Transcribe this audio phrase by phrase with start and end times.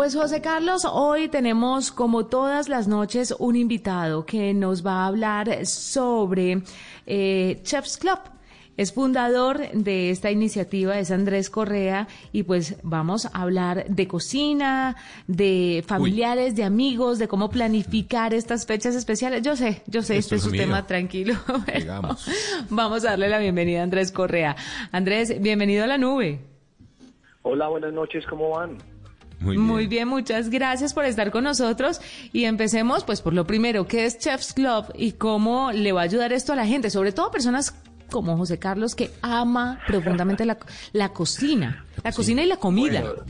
[0.00, 5.06] Pues José Carlos, hoy tenemos como todas las noches un invitado que nos va a
[5.08, 6.62] hablar sobre
[7.06, 8.18] eh, Chef's Club.
[8.78, 14.96] Es fundador de esta iniciativa, es Andrés Correa, y pues vamos a hablar de cocina,
[15.26, 19.42] de familiares, de amigos, de cómo planificar estas fechas especiales.
[19.42, 20.62] Yo sé, yo sé, Esto este es un mío.
[20.62, 21.34] tema tranquilo.
[21.76, 22.26] Digamos.
[22.70, 24.56] Vamos a darle la bienvenida a Andrés Correa.
[24.92, 26.40] Andrés, bienvenido a la nube.
[27.42, 28.78] Hola, buenas noches, ¿cómo van?
[29.40, 29.66] Muy bien.
[29.66, 32.00] Muy bien, muchas gracias por estar con nosotros
[32.32, 36.04] y empecemos pues por lo primero, ¿qué es Chef's Club y cómo le va a
[36.04, 36.90] ayudar esto a la gente?
[36.90, 37.74] Sobre todo a personas
[38.10, 40.58] como José Carlos que ama profundamente la,
[40.92, 43.00] la cocina, la cocina y la comida.
[43.00, 43.24] Bueno,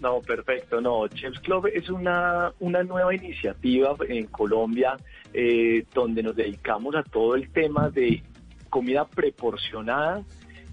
[0.00, 0.80] no, perfecto.
[0.80, 4.96] No, Chef's Club es una, una nueva iniciativa en Colombia
[5.32, 8.22] eh, donde nos dedicamos a todo el tema de
[8.68, 10.22] comida proporcionada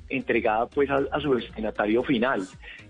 [0.09, 2.47] entregada pues a, su destinatario final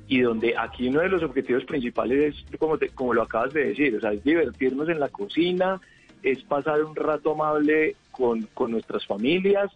[0.07, 3.65] y donde aquí uno de los objetivos principales es como, te- como lo acabas de
[3.69, 5.79] decir, o sea, es divertirnos en la cocina,
[6.23, 9.71] es pasar un rato amable con, con nuestras familias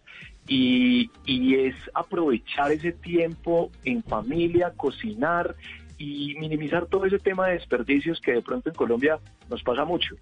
[0.48, 5.54] y, y es aprovechar ese tiempo en familia, cocinar
[5.96, 10.16] y minimizar todo ese tema de desperdicios que de pronto en Colombia nos pasa mucho.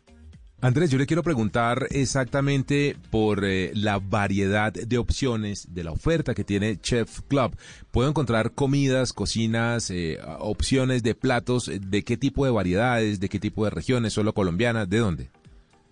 [0.64, 6.36] Andrés, yo le quiero preguntar exactamente por eh, la variedad de opciones de la oferta
[6.36, 7.56] que tiene Chef Club.
[7.90, 11.68] ¿Puedo encontrar comidas, cocinas, eh, opciones de platos?
[11.68, 13.18] ¿De qué tipo de variedades?
[13.18, 14.12] ¿De qué tipo de regiones?
[14.12, 14.88] ¿Solo colombianas?
[14.88, 15.30] ¿De dónde?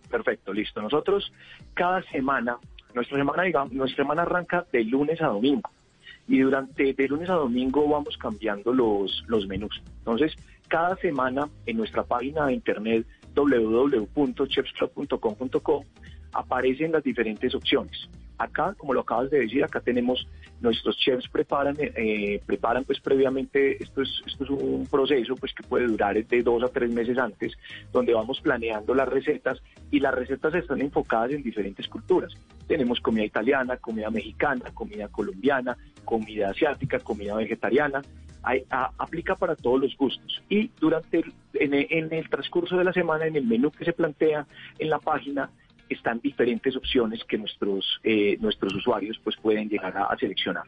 [0.08, 0.80] Perfecto, listo.
[0.80, 1.32] Nosotros
[1.74, 2.56] cada semana,
[2.94, 5.68] nuestra semana, digamos, nuestra semana arranca de lunes a domingo.
[6.28, 9.82] Y durante de lunes a domingo vamos cambiando los, los menús.
[9.98, 10.32] Entonces,
[10.68, 13.04] cada semana en nuestra página de internet
[13.34, 15.84] www.chefsclub.com.co
[16.32, 18.08] aparecen las diferentes opciones.
[18.38, 20.24] Acá, como lo acabas de decir, acá tenemos
[20.60, 25.62] nuestros chefs preparan eh, preparan pues previamente esto es esto es un proceso pues que
[25.62, 27.52] puede durar de dos a tres meses antes
[27.92, 29.58] donde vamos planeando las recetas
[29.90, 32.32] y las recetas están enfocadas en diferentes culturas
[32.66, 38.02] tenemos comida italiana comida mexicana comida colombiana comida asiática comida vegetariana
[38.98, 42.92] aplica para todos los gustos y durante el, en, el- en el transcurso de la
[42.92, 44.46] semana en el menú que se plantea
[44.78, 45.50] en la página
[45.90, 50.64] están diferentes opciones que nuestros eh, nuestros usuarios pues pueden llegar a seleccionar.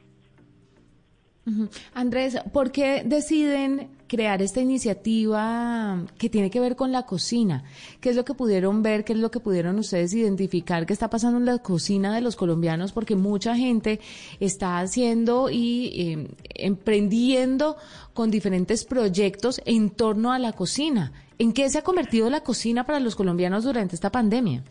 [1.95, 7.65] Andrés, ¿por qué deciden crear esta iniciativa que tiene que ver con la cocina?
[8.01, 9.05] ¿Qué es lo que pudieron ver?
[9.05, 12.37] ¿Qué es lo que pudieron ustedes identificar que está pasando en la cocina de los
[12.37, 12.93] colombianos?
[12.93, 13.99] Porque mucha gente
[14.39, 17.77] está haciendo y eh, emprendiendo
[18.15, 21.13] con diferentes proyectos en torno a la cocina.
[21.39, 24.63] ¿En qué se ha convertido la cocina para los colombianos durante esta pandemia?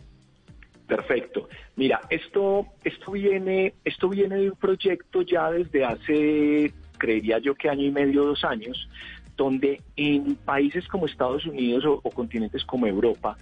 [0.96, 1.48] Perfecto.
[1.76, 7.70] Mira, esto esto viene esto viene de un proyecto ya desde hace creería yo que
[7.70, 8.88] año y medio, dos años,
[9.36, 13.36] donde en países como Estados Unidos o, o continentes como Europa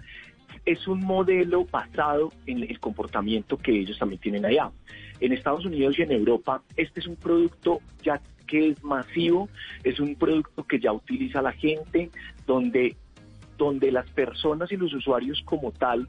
[0.65, 4.71] es un modelo basado en el comportamiento que ellos también tienen allá.
[5.19, 9.49] En Estados Unidos y en Europa, este es un producto ya que es masivo,
[9.83, 12.11] es un producto que ya utiliza la gente,
[12.47, 12.97] donde,
[13.57, 16.09] donde las personas y los usuarios como tal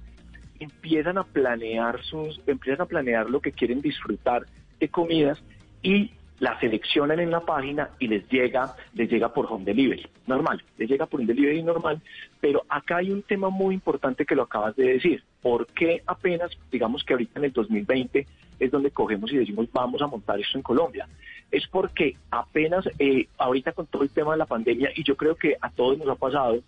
[0.64, 4.46] empiezan a planear sus, empiezan a planear lo que quieren disfrutar
[4.80, 5.42] de comidas
[5.82, 6.12] y
[6.42, 10.90] la seleccionan en la página y les llega, les llega por home delivery, normal, les
[10.90, 12.02] llega por un delivery normal,
[12.40, 15.24] pero acá hay un tema muy importante que lo acabas de decir.
[15.42, 18.26] ¿Por qué apenas, digamos que ahorita en el 2020
[18.60, 21.08] es donde cogemos y decimos vamos a montar esto en Colombia?
[21.52, 25.36] Es porque apenas eh, ahorita con todo el tema de la pandemia, y yo creo
[25.36, 26.60] que a todos nos ha pasado,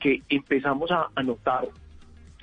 [0.00, 1.68] que empezamos a, a notar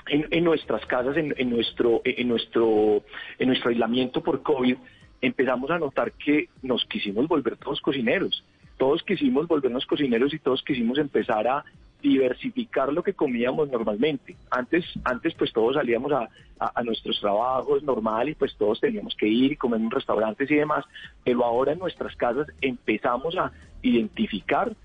[0.09, 3.03] en, nuestras casas, en, en nuestro, en, nuestro,
[3.39, 4.75] en nuestro aislamiento por COVID,
[5.21, 8.43] empezamos a notar que nos quisimos volver todos cocineros.
[8.77, 11.65] Todos quisimos volvernos cocineros y todos quisimos empezar a
[12.01, 14.35] diversificar lo que comíamos normalmente.
[14.51, 19.15] Antes, antes pues todos salíamos a, a, a nuestros trabajos normal y pues todos teníamos
[19.15, 20.85] que ir y comer en restaurantes y demás,
[21.23, 23.51] pero ahora en nuestras casas empezamos a
[23.81, 24.75] identificar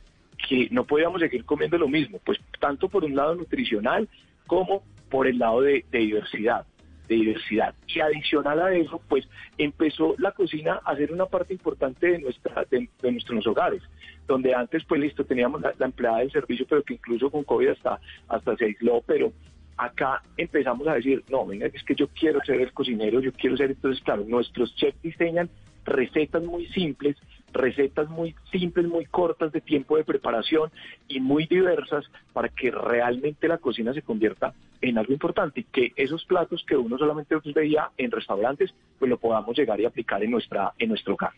[0.48, 4.08] que no podíamos seguir comiendo lo mismo, pues tanto por un lado nutricional
[4.46, 6.64] como por el lado de, de diversidad.
[7.06, 7.74] de diversidad.
[7.86, 9.28] Y adicional a eso, pues
[9.58, 13.82] empezó la cocina a ser una parte importante de, nuestra, de, nuestros hogares,
[14.26, 18.00] donde antes, pues listo, teníamos la, empleada del servicio, pero que incluso con COVID hasta,
[18.28, 19.32] hasta se aisló, pero
[19.76, 23.56] acá empezamos a decir, no, venga, es que yo quiero ser el cocinero, yo quiero
[23.56, 25.50] ser, entonces, claro, nuestros chefs diseñan
[25.84, 27.16] recetas muy simples,
[27.52, 30.70] recetas muy simples, muy cortas de tiempo de preparación
[31.08, 35.92] y muy diversas para que realmente la cocina se convierta en algo importante y que
[35.96, 40.30] esos platos que uno solamente veía en restaurantes, pues lo podamos llegar y aplicar en
[40.30, 41.32] nuestra en nuestro hogar.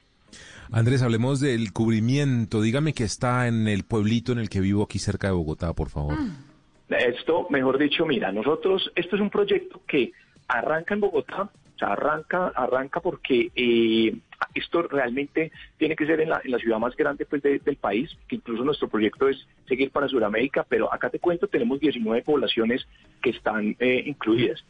[0.73, 2.61] Andrés, hablemos del cubrimiento.
[2.61, 5.91] Dígame que está en el pueblito en el que vivo aquí cerca de Bogotá, por
[5.91, 6.17] favor.
[6.99, 10.13] Esto, mejor dicho, mira, nosotros, esto es un proyecto que
[10.49, 11.43] arranca en Bogotá,
[11.75, 14.15] o sea, arranca, arranca porque eh,
[14.55, 18.65] esto realmente tiene que ser en la, ciudad más grande pues, del país, que incluso
[18.65, 22.87] nuestro proyecto es seguir para Sudamérica, pero acá te cuento, tenemos 19 poblaciones
[23.23, 24.65] que están eh, incluidas.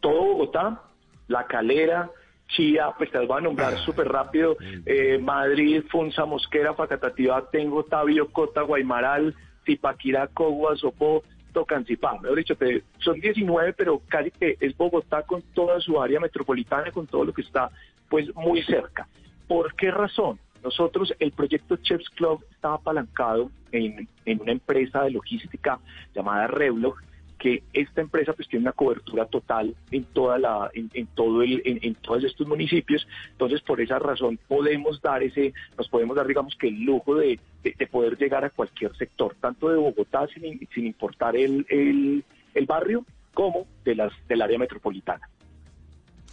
[0.00, 0.82] Todo Bogotá,
[1.26, 2.10] La Calera,
[2.48, 3.84] Chía, pues te las voy a nombrar ah.
[3.84, 4.56] súper rápido,
[4.86, 9.34] eh, Madrid, Funza, Mosquera, Facatativá, Tengo, Tabio, Cota, Guaymaral,
[9.66, 12.18] Zipaquirá, Cogua, Sopó, Tocancipá.
[12.20, 12.56] Mejor dicho,
[12.98, 17.32] son 19, pero casi que es Bogotá con toda su área metropolitana, con todo lo
[17.32, 17.70] que está
[18.08, 19.06] pues muy cerca.
[19.46, 20.38] ¿Por qué razón?
[20.62, 25.78] Nosotros, el proyecto Chefs Club estaba apalancado en, en una empresa de logística
[26.14, 26.96] llamada Revlog,
[27.38, 31.94] que esta empresa pues tiene una cobertura total en toda la en, todo el en,
[31.96, 33.06] todos estos municipios.
[33.30, 37.38] Entonces por esa razón podemos dar ese nos podemos dar digamos que el lujo de,
[37.62, 42.24] de, poder llegar a cualquier sector tanto de Bogotá sin, sin importar el, el,
[42.54, 43.04] el barrio
[43.34, 45.28] como de las del área metropolitana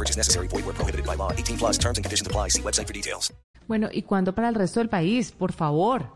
[0.00, 0.48] No purchase necessary.
[0.48, 1.32] Void where prohibited by law.
[1.32, 2.48] 18 plus terms and conditions apply.
[2.48, 3.32] See website for details.
[3.68, 5.30] Bueno, ¿y cuándo para el resto del país?
[5.30, 6.06] Por favor.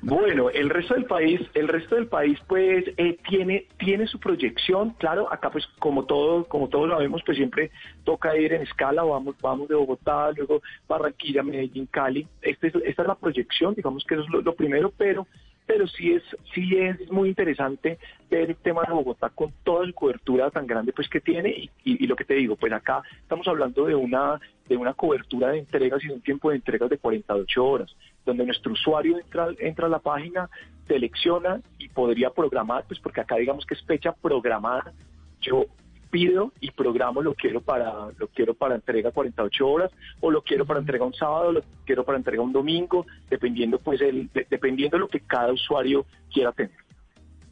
[0.00, 4.90] Bueno, el resto del país, el resto del país, pues eh, tiene tiene su proyección.
[4.98, 7.70] Claro, acá pues como todo como todos sabemos, pues siempre
[8.04, 9.02] toca ir en escala.
[9.02, 12.26] Vamos vamos de Bogotá, luego Barranquilla, Medellín, Cali.
[12.42, 15.26] Este esta es la proyección, digamos que eso es lo, primero, pero
[15.66, 16.22] pero sí es
[16.54, 17.98] sí es muy interesante
[18.30, 21.50] ver el tema de Bogotá con toda su cobertura tan grande pues que tiene.
[21.50, 25.48] Y, y, lo que te digo pues acá estamos hablando de una de una cobertura
[25.48, 27.94] de entregas y de un tiempo de entregas de 48 horas
[28.24, 30.48] donde nuestro usuario entra, entra a la página,
[30.88, 34.92] selecciona y podría programar, pues porque acá digamos que es fecha programada,
[35.40, 35.66] yo
[36.14, 39.90] pido y programo lo quiero para lo quiero para entrega 48 horas
[40.20, 44.00] o lo quiero para entrega un sábado, lo quiero para entrega un domingo, dependiendo pues
[44.00, 46.70] el dependiendo de lo que cada usuario quiera tener.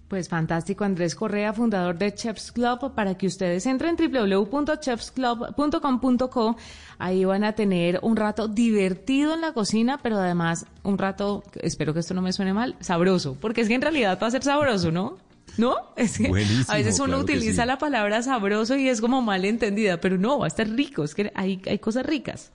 [0.07, 6.57] Pues fantástico, Andrés Correa, fundador de Chefs Club, para que ustedes entren www.chefsclub.com.co.
[7.01, 11.95] Ahí van a tener un rato divertido en la cocina, pero además un rato, espero
[11.95, 14.45] que esto no me suene mal, sabroso, porque es que en realidad va a ser
[14.45, 15.19] sabroso, ¿no?
[15.59, 15.77] ¿No?
[15.97, 16.29] Es que
[16.69, 20.47] a veces uno utiliza la palabra sabroso y es como mal entendida, pero no, va
[20.47, 22.53] a estar rico, es que hay, hay cosas ricas.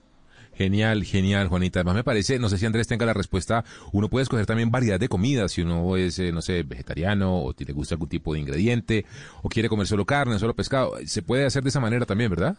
[0.58, 1.78] Genial, genial, Juanita.
[1.78, 4.98] Además me parece, no sé si Andrés tenga la respuesta, uno puede escoger también variedad
[4.98, 8.40] de comidas, si uno es, eh, no sé, vegetariano o le gusta algún tipo de
[8.40, 9.06] ingrediente
[9.42, 10.94] o quiere comer solo carne, solo pescado.
[11.06, 12.56] Se puede hacer de esa manera también, ¿verdad?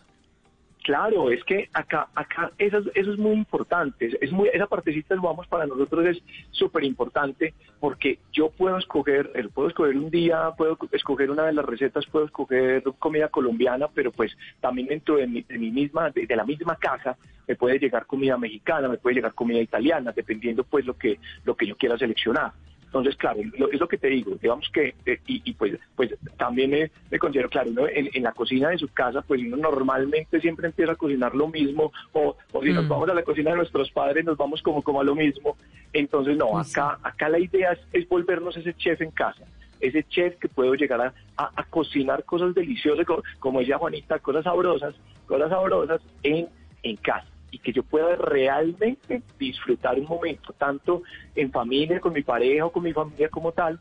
[0.90, 4.10] Claro, es que acá, acá eso, eso es muy importante.
[4.22, 9.30] Es muy, esa partecita del vamos para nosotros es súper importante porque yo puedo escoger,
[9.36, 13.88] eh, puedo escoger un día, puedo escoger una de las recetas, puedo escoger comida colombiana,
[13.94, 17.16] pero pues también dentro de mi, de mi misma, de, la misma casa,
[17.48, 21.56] me puede llegar comida mexicana, me puede llegar comida italiana, dependiendo pues lo que, lo
[21.56, 22.54] que yo quiera seleccionar.
[22.90, 23.40] Entonces, claro,
[23.72, 27.70] es lo que te digo, digamos que, eh, y, pues, pues también me, considero, claro,
[27.70, 31.48] uno en, la cocina de su casa, pues uno normalmente siempre empieza a cocinar lo
[31.48, 32.90] mismo, o, si nos mm.
[32.90, 35.56] vamos a la cocina de nuestros padres, nos vamos como, como a lo mismo.
[35.94, 39.46] Entonces, no, acá, acá la idea es, volvernos ese chef en casa
[39.80, 44.94] ese chef que puedo llegar a, cocinar cosas deliciosas, como, como, decía Juanita, cosas sabrosas,
[45.26, 46.50] cosas sabrosas en,
[46.84, 51.04] en casa y que yo pueda realmente disfrutar un momento, tanto
[51.36, 53.80] en familia, con mi pareja o con mi familia como tal,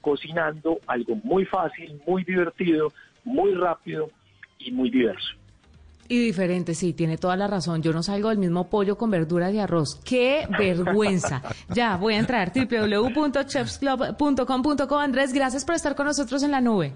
[0.00, 2.92] cocinando algo muy fácil, muy divertido,
[3.24, 4.10] muy rápido
[4.58, 5.38] y muy diverso.
[6.10, 7.82] Y diferente, sí, tiene toda la razón.
[7.82, 10.00] Yo no salgo del mismo pollo con verduras y arroz.
[10.04, 11.42] ¡Qué vergüenza!
[11.68, 14.98] ya, voy a entrar www.chefsclub.com.co.
[14.98, 16.94] Andrés, gracias por estar con nosotros en la nube.